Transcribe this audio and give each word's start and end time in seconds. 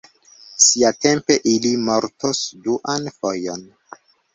Siatempe 0.67 1.37
ili 1.53 1.75
mortos 1.85 2.43
duan 2.67 3.11
fojon. 3.19 3.69